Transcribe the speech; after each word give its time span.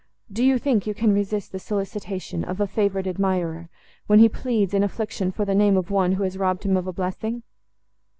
Do 0.33 0.43
you 0.43 0.57
think 0.57 0.87
you 0.87 0.95
can 0.95 1.13
resist 1.13 1.51
the 1.51 1.59
solicitation 1.59 2.43
of 2.43 2.59
a 2.59 2.65
favoured 2.65 3.07
admirer, 3.07 3.69
when 4.07 4.17
he 4.17 4.27
pleads, 4.27 4.73
in 4.73 4.81
affliction, 4.83 5.31
for 5.31 5.45
the 5.45 5.53
name 5.53 5.77
of 5.77 5.91
one, 5.91 6.13
who 6.13 6.23
has 6.23 6.39
robbed 6.39 6.63
him 6.63 6.75
of 6.75 6.87
a 6.87 6.91
blessing?" 6.91 7.43